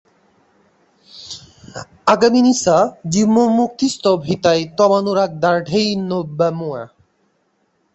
[2.07, 2.77] আগামিনী সা
[3.13, 6.83] জীবন্মুক্তিস্তব হিতায় তবানুরাগদার্ঢ্যেনৈবানুমেয়া।